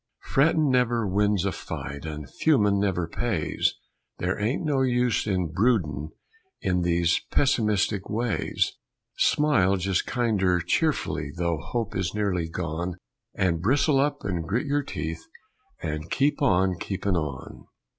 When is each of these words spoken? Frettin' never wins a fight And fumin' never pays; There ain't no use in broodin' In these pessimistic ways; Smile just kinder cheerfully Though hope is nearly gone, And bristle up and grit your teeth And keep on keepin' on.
Frettin' 0.31 0.71
never 0.71 1.05
wins 1.07 1.45
a 1.45 1.51
fight 1.51 2.05
And 2.07 2.27
fumin' 2.27 2.79
never 2.79 3.07
pays; 3.07 3.75
There 4.17 4.39
ain't 4.41 4.65
no 4.65 4.81
use 4.81 5.27
in 5.27 5.51
broodin' 5.53 6.09
In 6.59 6.81
these 6.81 7.19
pessimistic 7.29 8.09
ways; 8.09 8.73
Smile 9.19 9.75
just 9.77 10.07
kinder 10.07 10.59
cheerfully 10.59 11.29
Though 11.37 11.57
hope 11.59 11.95
is 11.95 12.15
nearly 12.15 12.49
gone, 12.49 12.95
And 13.35 13.61
bristle 13.61 13.99
up 13.99 14.25
and 14.25 14.43
grit 14.43 14.65
your 14.65 14.81
teeth 14.81 15.21
And 15.83 16.09
keep 16.09 16.41
on 16.41 16.79
keepin' 16.79 17.15
on. 17.15 17.65